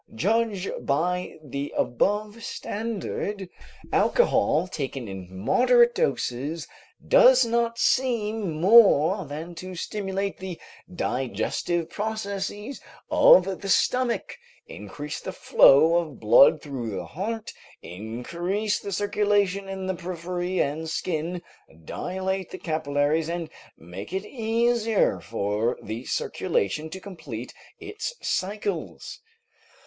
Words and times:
Judge 0.15 0.67
by 0.79 1.37
the 1.43 1.71
above 1.77 2.43
standard, 2.43 3.47
alcohol 3.93 4.67
taken 4.67 5.07
in 5.07 5.27
moderate 5.29 5.93
doses 5.93 6.67
does 7.07 7.45
not 7.45 7.77
seem 7.77 8.59
more 8.59 9.25
than 9.25 9.53
to 9.53 9.75
stimulate 9.75 10.39
the 10.39 10.59
digestive 10.91 11.87
processes 11.87 12.81
of 13.11 13.61
the 13.61 13.69
stomach, 13.69 14.39
increase 14.65 15.19
the 15.19 15.31
flow 15.31 15.97
of 15.97 16.19
blood 16.19 16.63
through 16.63 16.89
the 16.89 17.05
heart, 17.05 17.53
increase 17.83 18.79
the 18.79 18.91
circulation 18.91 19.69
in 19.69 19.85
the 19.85 19.93
periphery 19.93 20.59
and 20.59 20.89
skin, 20.89 21.43
dilate 21.85 22.49
the 22.49 22.57
capillaries, 22.57 23.29
and 23.29 23.51
make 23.77 24.11
it 24.13 24.25
easier 24.25 25.19
for 25.21 25.77
the 25.83 26.05
circulation 26.05 26.89
to 26.89 26.99
complete 26.99 27.53
its 27.79 28.15
cycles. 28.19 29.19